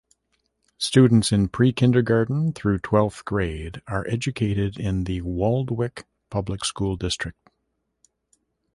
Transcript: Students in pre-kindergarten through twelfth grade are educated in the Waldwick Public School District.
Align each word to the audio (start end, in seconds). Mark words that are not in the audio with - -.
Students 0.79 1.31
in 1.31 1.47
pre-kindergarten 1.47 2.53
through 2.53 2.79
twelfth 2.79 3.23
grade 3.23 3.83
are 3.85 4.03
educated 4.07 4.79
in 4.79 5.03
the 5.03 5.21
Waldwick 5.21 6.07
Public 6.31 6.65
School 6.65 6.95
District. 6.95 7.37